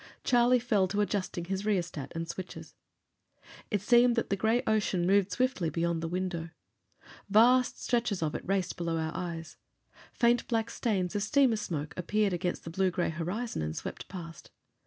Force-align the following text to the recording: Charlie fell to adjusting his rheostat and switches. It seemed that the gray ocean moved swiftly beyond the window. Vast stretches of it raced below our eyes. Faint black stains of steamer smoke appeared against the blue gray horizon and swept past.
Charlie 0.23 0.57
fell 0.57 0.87
to 0.87 1.01
adjusting 1.01 1.45
his 1.45 1.63
rheostat 1.63 2.11
and 2.15 2.27
switches. 2.27 2.73
It 3.69 3.81
seemed 3.81 4.15
that 4.15 4.31
the 4.31 4.35
gray 4.35 4.63
ocean 4.65 5.05
moved 5.05 5.31
swiftly 5.31 5.69
beyond 5.69 6.01
the 6.01 6.07
window. 6.07 6.49
Vast 7.29 7.79
stretches 7.83 8.23
of 8.23 8.33
it 8.33 8.41
raced 8.43 8.77
below 8.77 8.97
our 8.97 9.11
eyes. 9.15 9.57
Faint 10.11 10.47
black 10.47 10.71
stains 10.71 11.15
of 11.15 11.21
steamer 11.21 11.55
smoke 11.57 11.93
appeared 11.97 12.33
against 12.33 12.63
the 12.63 12.71
blue 12.71 12.89
gray 12.89 13.09
horizon 13.11 13.61
and 13.61 13.75
swept 13.77 14.07
past. 14.07 14.49